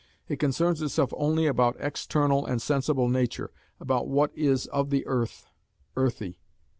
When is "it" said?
0.27-0.39